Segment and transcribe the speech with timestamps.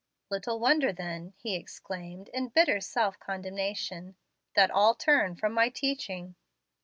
[0.31, 4.15] "Little wonder, then," he exclaimed, in bitter self condemnation,
[4.55, 6.33] "that all turn from my teaching."